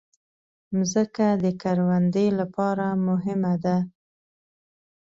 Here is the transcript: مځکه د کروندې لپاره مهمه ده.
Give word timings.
مځکه 0.77 1.27
د 1.43 1.45
کروندې 1.61 2.27
لپاره 2.39 2.85
مهمه 3.07 3.53
ده. 3.63 3.77